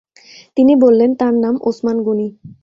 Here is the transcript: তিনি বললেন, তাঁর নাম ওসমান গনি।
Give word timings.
তিনি 0.57 0.73
বললেন, 0.75 1.09
তাঁর 1.15 1.33
নাম 1.35 1.55
ওসমান 1.63 1.97
গনি। 2.03 2.27